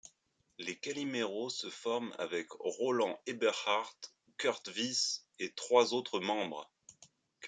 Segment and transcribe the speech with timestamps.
[0.57, 3.95] Les Calimeros se forment avec Roland Eberhart,
[4.39, 6.71] Kurt Wyss et trois autres membres.